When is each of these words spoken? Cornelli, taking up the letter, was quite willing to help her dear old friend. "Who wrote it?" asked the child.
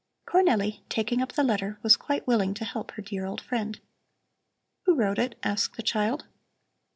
Cornelli, 0.25 0.79
taking 0.89 1.21
up 1.21 1.33
the 1.33 1.43
letter, 1.43 1.77
was 1.83 1.95
quite 1.95 2.25
willing 2.25 2.55
to 2.55 2.65
help 2.65 2.89
her 2.93 3.03
dear 3.03 3.23
old 3.27 3.39
friend. 3.39 3.79
"Who 4.87 4.95
wrote 4.95 5.19
it?" 5.19 5.37
asked 5.43 5.75
the 5.77 5.83
child. 5.83 6.25